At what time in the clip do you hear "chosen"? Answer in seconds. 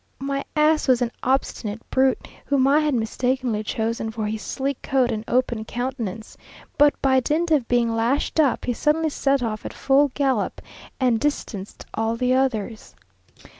3.61-4.09